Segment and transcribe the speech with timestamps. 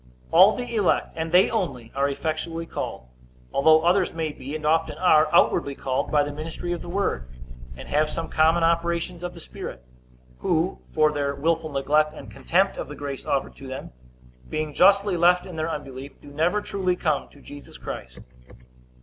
[0.31, 3.05] All the elect, and they only, are effectually called;
[3.53, 7.27] although others may be, and often are, outwardly called by the ministry of the word,
[7.77, 9.83] and have some common operations of the Spirit;
[10.39, 13.91] who, for their willful neglect and contempt of the grace offered to them,
[14.49, 18.21] being justly left in their unbelief, do never truly come to Jesus Christ.